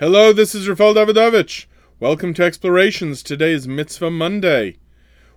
[0.00, 1.66] Hello, this is Rafael Davidovich.
[1.98, 3.20] Welcome to Explorations.
[3.20, 4.76] Today is Mitzvah Monday.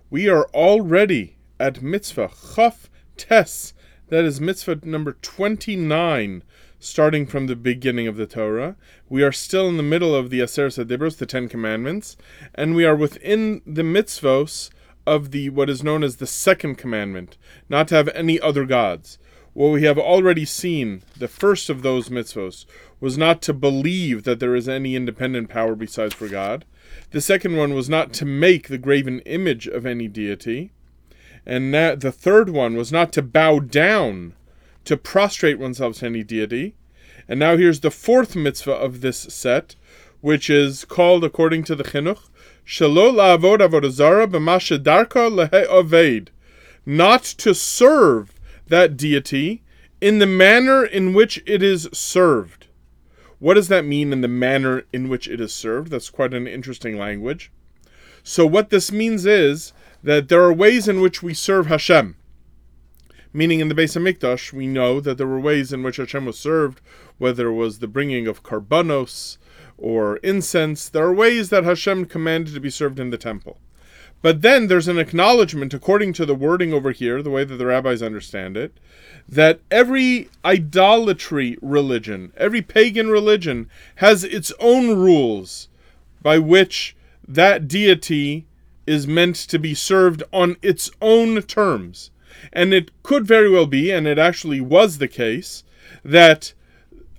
[0.08, 3.74] We are already at Mitzvah Chaf Tes.
[4.06, 6.44] That is Mitzvah number 29,
[6.78, 8.76] starting from the beginning of the Torah.
[9.08, 12.16] We are still in the middle of the Aseret Dibros, the Ten Commandments,
[12.54, 14.70] and we are within the mitzvos
[15.04, 17.36] of the what is known as the second commandment,
[17.68, 19.18] not to have any other gods.
[19.54, 22.64] What we have already seen, the first of those mitzvos,
[23.00, 26.64] was not to believe that there is any independent power besides for God.
[27.10, 30.72] The second one was not to make the graven image of any deity.
[31.44, 34.32] And that, the third one was not to bow down,
[34.86, 36.74] to prostrate oneself to any deity.
[37.28, 39.76] And now here's the fourth mitzvah of this set,
[40.22, 42.30] which is called, according to the Chinuch,
[42.66, 46.28] Shelo la'avod avodazara b'mashadarka lehe'oved,
[46.86, 48.32] not to serve
[48.68, 49.62] that deity
[50.00, 52.66] in the manner in which it is served.
[53.38, 55.90] What does that mean in the manner in which it is served?
[55.90, 57.50] That's quite an interesting language.
[58.22, 59.72] So, what this means is
[60.02, 62.16] that there are ways in which we serve Hashem.
[63.32, 66.38] Meaning, in the Beis Hamikdash, we know that there were ways in which Hashem was
[66.38, 66.80] served,
[67.18, 69.38] whether it was the bringing of karbanos
[69.78, 70.88] or incense.
[70.88, 73.58] There are ways that Hashem commanded to be served in the temple.
[74.22, 77.66] But then there's an acknowledgement, according to the wording over here, the way that the
[77.66, 78.78] rabbis understand it,
[79.28, 85.68] that every idolatry religion, every pagan religion, has its own rules
[86.22, 88.46] by which that deity
[88.86, 92.10] is meant to be served on its own terms.
[92.52, 95.64] And it could very well be, and it actually was the case,
[96.04, 96.52] that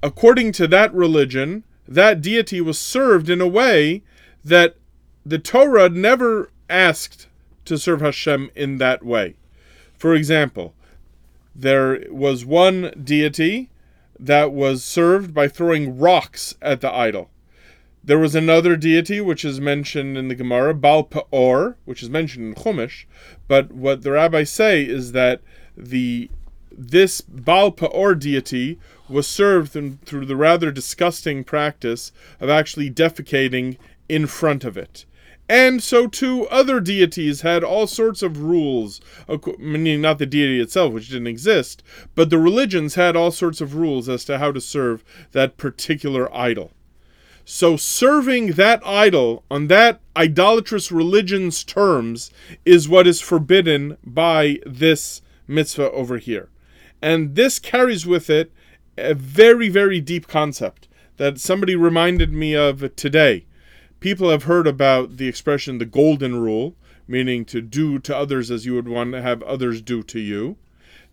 [0.02, 4.04] according to that religion, that deity was served in a way
[4.44, 4.76] that
[5.26, 7.28] the Torah never asked
[7.66, 9.36] to serve Hashem in that way.
[9.98, 10.74] For example,
[11.56, 13.70] there was one deity
[14.20, 17.30] that was served by throwing rocks at the idol.
[18.04, 22.48] There was another deity which is mentioned in the Gemara, Baal Peor, which is mentioned
[22.48, 23.06] in Chumash,
[23.48, 25.42] but what the rabbis say is that
[25.78, 26.30] the
[26.76, 29.72] this Baal Peor deity was served
[30.06, 33.78] through the rather disgusting practice of actually defecating
[34.10, 35.06] in front of it.
[35.50, 39.02] And so too, other deities had all sorts of rules,
[39.60, 41.84] meaning not the deity itself, which didn't exist,
[42.16, 45.04] but the religions had all sorts of rules as to how to serve
[45.34, 46.72] that particular idol.
[47.46, 52.32] So serving that idol on that idolatrous religion's terms
[52.64, 56.50] is what is forbidden by this mitzvah over here.
[57.02, 58.54] And this carries with it
[58.98, 60.88] a very, very deep concept
[61.18, 63.46] that somebody reminded me of today
[64.04, 66.76] people have heard about the expression the golden rule,
[67.08, 70.58] meaning to do to others as you would want to have others do to you.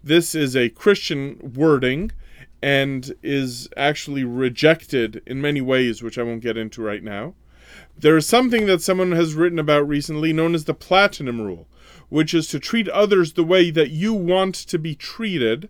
[0.03, 2.11] This is a Christian wording
[2.61, 7.35] and is actually rejected in many ways, which I won't get into right now.
[7.97, 11.69] There is something that someone has written about recently known as the platinum rule,
[12.09, 15.69] which is to treat others the way that you want to be treated,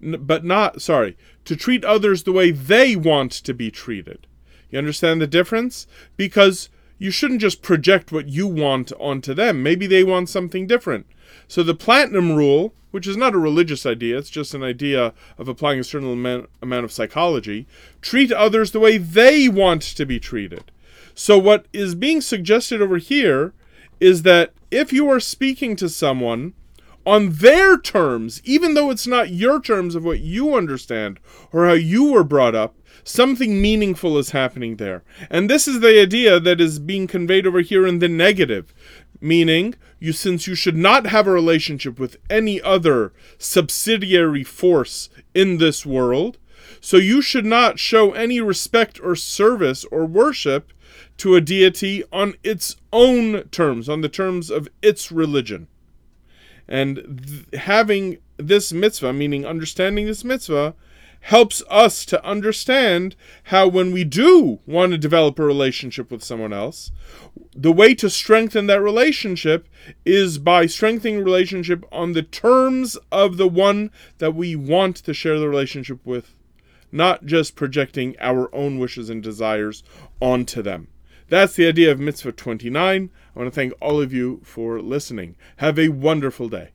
[0.00, 4.26] but not, sorry, to treat others the way they want to be treated.
[4.70, 5.86] You understand the difference?
[6.16, 9.62] Because you shouldn't just project what you want onto them.
[9.62, 11.06] Maybe they want something different.
[11.48, 15.48] So the platinum rule, which is not a religious idea, it's just an idea of
[15.48, 17.66] applying a certain amount of psychology,
[18.02, 20.70] treat others the way they want to be treated.
[21.14, 23.54] So what is being suggested over here
[23.98, 26.54] is that if you are speaking to someone
[27.06, 31.18] on their terms, even though it's not your terms of what you understand
[31.52, 32.74] or how you were brought up,
[33.04, 35.02] something meaningful is happening there.
[35.30, 38.74] And this is the idea that is being conveyed over here in the negative,
[39.20, 45.58] meaning you since you should not have a relationship with any other subsidiary force in
[45.58, 46.38] this world,
[46.80, 50.72] so you should not show any respect or service or worship
[51.18, 55.68] to a deity on its own terms, on the terms of its religion.
[56.66, 60.74] And th- having this mitzvah, meaning understanding this mitzvah,
[61.20, 63.14] helps us to understand
[63.44, 66.90] how when we do want to develop a relationship with someone else,
[67.54, 69.68] the way to strengthen that relationship
[70.04, 75.38] is by strengthening relationship on the terms of the one that we want to share
[75.38, 76.34] the relationship with,
[76.90, 79.82] not just projecting our own wishes and desires
[80.20, 80.88] onto them.
[81.28, 83.10] That's the idea of Mitzvah 29.
[83.36, 85.36] I want to thank all of you for listening.
[85.58, 86.70] Have a wonderful day.